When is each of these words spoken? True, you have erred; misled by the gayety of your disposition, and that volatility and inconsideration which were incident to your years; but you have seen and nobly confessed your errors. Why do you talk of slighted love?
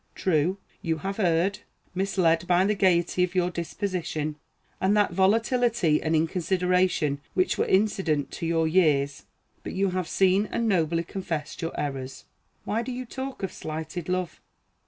True, 0.15 0.57
you 0.81 0.97
have 0.97 1.19
erred; 1.19 1.59
misled 1.93 2.47
by 2.47 2.65
the 2.65 2.73
gayety 2.73 3.23
of 3.23 3.35
your 3.35 3.51
disposition, 3.51 4.35
and 4.81 4.97
that 4.97 5.11
volatility 5.13 6.01
and 6.01 6.15
inconsideration 6.15 7.21
which 7.35 7.59
were 7.59 7.67
incident 7.67 8.31
to 8.31 8.47
your 8.47 8.67
years; 8.67 9.25
but 9.61 9.73
you 9.73 9.91
have 9.91 10.07
seen 10.07 10.47
and 10.51 10.67
nobly 10.67 11.03
confessed 11.03 11.61
your 11.61 11.79
errors. 11.79 12.25
Why 12.65 12.81
do 12.81 12.91
you 12.91 13.05
talk 13.05 13.43
of 13.43 13.53
slighted 13.53 14.09
love? 14.09 14.41